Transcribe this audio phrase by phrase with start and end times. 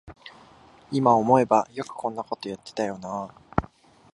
[0.91, 3.69] いま思えばよくこんなことやってたよなあ